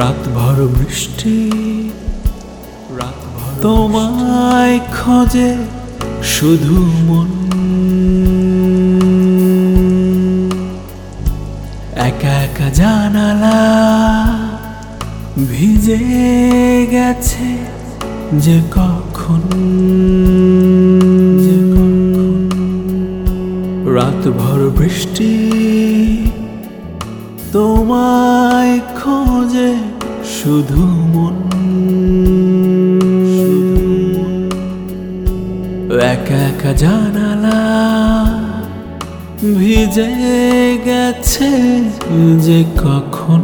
রাত 0.00 0.22
ভর 0.34 0.58
বৃষ্টি 0.78 1.36
রাত 2.98 3.20
তোমায় 3.62 4.78
খোঁজে 4.96 5.50
শুধু 6.34 6.76
মন। 7.08 7.30
একা 12.08 12.32
একা 12.46 12.68
জানালা 12.80 13.60
ভিজে 15.48 16.02
গেছে 16.94 17.48
যে 18.38 18.56
কখন। 18.76 19.42
রাত 23.96 24.22
ভর 24.38 24.60
বৃষ্টি, 24.78 25.32
তোমায় 27.52 28.74
খোঁজে 28.98 29.70
শুধু 30.32 30.82
মন। 31.12 31.36
একা 36.12 36.38
একা 36.50 36.72
জানালা 36.82 37.60
ভিজে 39.58 40.12
গেছে 40.86 41.50
যে 42.46 42.60
কখন। 42.82 43.42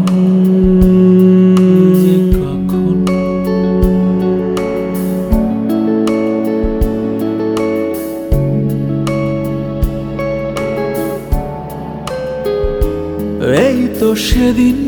এই 13.65 13.79
তো 14.01 14.09
সেদিন 14.27 14.79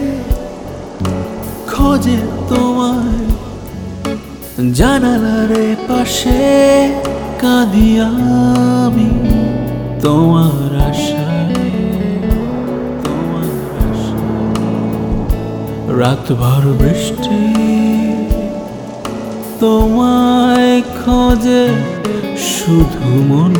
খোঁজে 1.68 2.18
তোমায়। 2.48 3.26
জানালার 4.72 5.52
পাশে 5.88 6.40
কাঁদি 7.40 7.88
আমি 8.00 9.10
তোমার 10.02 10.72
আশায় 10.88 11.27
রাত 16.08 16.28
ভর 16.32 16.64
বৃষ্টি 16.80 17.38
তোমায় 19.60 20.76
খোঁজে 20.96 21.64
শুধু 22.50 23.08
মন 23.28 23.54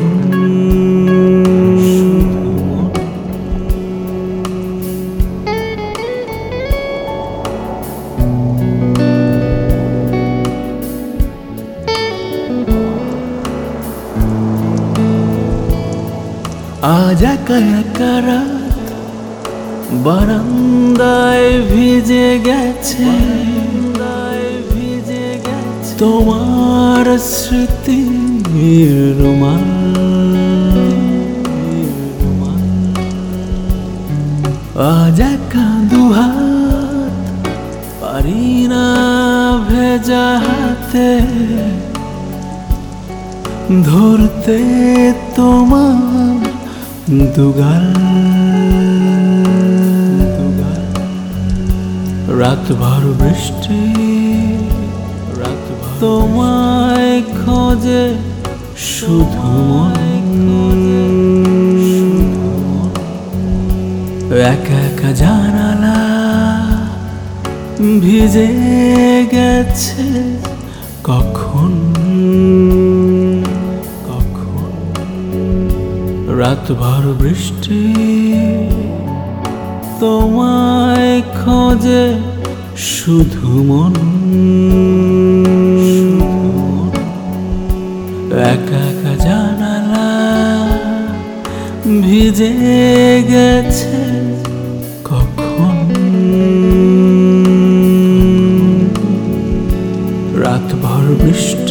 আজ 16.94 17.22
একা 17.32 17.58
একা 17.74 18.14
বারান্দায় 20.06 21.50
ভিজে 21.70 22.30
গেছে। 22.48 23.10
ভিজে 24.70 25.28
গেছে 25.46 25.92
তোমার 25.98 27.06
স্মৃতি 27.32 28.00
রুমাল 29.18 29.66
আজ 34.96 35.20
একা 35.34 35.68
দুহাত, 35.90 37.14
পারি 38.00 38.48
না 38.72 38.86
ভেজা 39.68 40.26
হাতে। 40.44 41.10
ধরতে 43.88 44.58
তোমার 45.36 46.38
দুগাল। 47.36 47.86
রাত 52.28 52.72
ভর 52.72 53.02
বৃষ্টি 53.20 53.80
রাত 55.38 55.64
তোমায় 56.00 57.22
খোঁজে 57.22 58.04
শুধু 58.76 59.48
একা 64.32 64.78
একা 64.80 65.12
জানালা 65.12 65.98
ভিজে 68.00 68.48
গেছে 69.32 70.04
কখন 71.04 71.72
কখন? 74.06 74.72
রাত 76.38 76.72
ভর 76.72 77.04
বৃষ্টি 77.12 77.80
তোমায় 80.00 81.16
খোঁজে 81.40 82.04
শুধু 82.90 83.48
মন। 83.68 83.94
একা 88.52 88.80
একা 88.90 89.12
জানালা 89.26 90.08
ভিজে 92.02 92.54
গেছে 93.32 93.98
কখন? 95.04 95.76
রাত 100.42 100.68
ভর 100.82 101.04
বৃষ্টি 101.22 101.67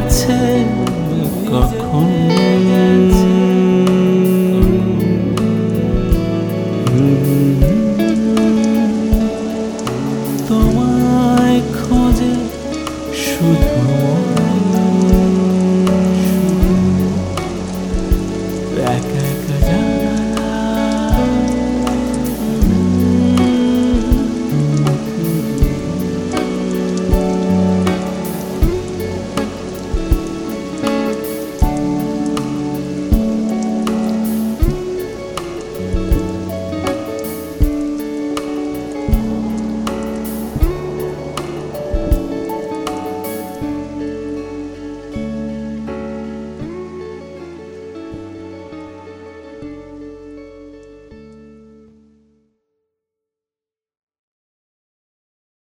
জানালা 0.00 0.08
ভিজে 0.08 0.36
গেছে 0.36 0.79